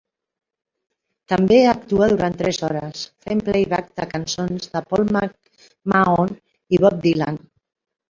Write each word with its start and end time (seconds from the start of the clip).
També 1.33 1.59
actua 1.73 2.07
durant 2.13 2.39
tres 2.39 2.63
hores, 2.69 3.05
fent 3.27 3.45
playback 3.51 3.95
de 4.03 4.09
cançons 4.17 4.75
de 4.75 4.85
Paul 4.91 5.07
McMahon 5.15 6.37
i 6.79 6.85
Bob 6.89 7.03
Dylan. 7.09 7.43